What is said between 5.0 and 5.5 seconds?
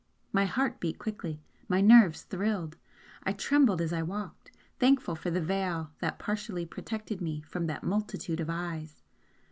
for the